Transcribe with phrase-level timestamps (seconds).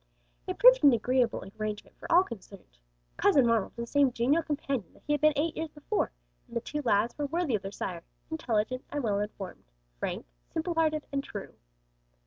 [0.47, 2.79] It proved an agreeable arrangement for all concerned.
[3.17, 6.11] "Cousin Ronald" was the same genial companion that he had been eight years before,
[6.47, 8.01] and the two lads were worthy of their sire,
[8.31, 9.65] intelligent and well informed,
[9.99, 11.53] frank, simple hearted and true.